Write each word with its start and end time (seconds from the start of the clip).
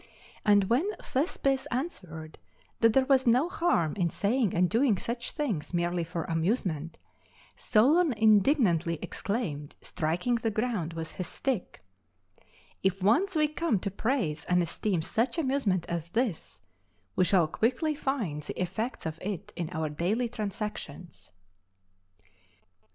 And 0.43 0.63
when 0.67 0.89
Thespis 0.99 1.67
answered 1.69 2.39
that 2.79 2.93
there 2.93 3.05
was 3.05 3.27
no 3.27 3.47
harm 3.47 3.95
in 3.95 4.09
saying 4.09 4.51
and 4.55 4.67
doing 4.67 4.97
such 4.97 5.31
things 5.33 5.75
merely 5.75 6.03
for 6.03 6.23
amusement, 6.23 6.97
Solon 7.55 8.11
indignantly 8.13 8.97
exclaimed, 9.03 9.75
striking 9.83 10.33
the 10.33 10.49
ground 10.49 10.93
with 10.93 11.11
his 11.11 11.27
stick, 11.27 11.83
"If 12.81 13.03
once 13.03 13.35
we 13.35 13.47
come 13.47 13.77
to 13.81 13.91
praise 13.91 14.43
and 14.45 14.63
esteem 14.63 15.03
such 15.03 15.37
amusement 15.37 15.85
as 15.85 16.07
this, 16.07 16.61
we 17.15 17.23
shall 17.23 17.47
quickly 17.47 17.93
find 17.93 18.41
the 18.41 18.59
effects 18.59 19.05
of 19.05 19.19
it 19.21 19.53
in 19.55 19.69
our 19.69 19.87
daily 19.87 20.27
transactions." 20.29 21.31